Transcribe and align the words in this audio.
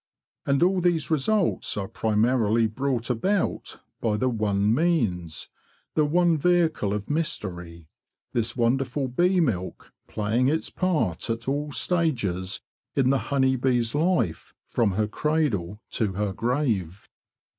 And 0.47 0.63
all 0.63 0.81
these 0.81 1.11
results 1.11 1.77
are 1.77 1.87
primarily 1.87 2.65
brought 2.65 3.11
about 3.11 3.81
by 4.01 4.17
the 4.17 4.29
one 4.29 4.73
means, 4.73 5.47
the 5.93 6.05
one 6.05 6.39
vehicle 6.39 6.91
of 6.91 7.07
mystery—this 7.07 8.57
wonderful 8.57 9.07
bee 9.07 9.39
milk 9.39 9.93
playing 10.07 10.47
its 10.47 10.71
part 10.71 11.29
at 11.29 11.47
all 11.47 11.71
stages 11.71 12.61
in 12.95 13.11
the 13.11 13.19
honey 13.29 13.55
bee's 13.55 13.93
life 13.93 14.55
from 14.65 14.93
her 14.93 15.05
cradle 15.07 15.83
to 15.91 16.13
her 16.13 16.33
grave. 16.33 17.07